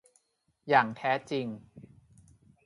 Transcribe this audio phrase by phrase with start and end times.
[0.69, 1.45] อย่างแท้จริง